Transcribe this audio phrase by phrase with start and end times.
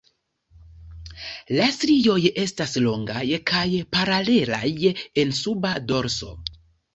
[1.57, 3.67] La strioj estas longaj kaj
[3.97, 4.65] paralelaj
[5.25, 6.33] en suba dorso.